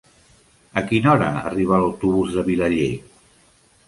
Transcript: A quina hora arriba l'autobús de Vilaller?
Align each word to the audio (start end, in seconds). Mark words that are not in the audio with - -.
A 0.79 0.81
quina 0.91 1.11
hora 1.11 1.27
arriba 1.49 1.79
l'autobús 1.81 2.33
de 2.39 2.45
Vilaller? 2.47 2.89